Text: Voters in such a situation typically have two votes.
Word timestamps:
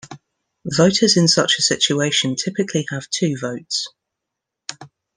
Voters 0.65 1.15
in 1.15 1.27
such 1.27 1.59
a 1.59 1.61
situation 1.61 2.35
typically 2.35 2.87
have 2.89 3.07
two 3.11 3.37
votes. 3.39 3.87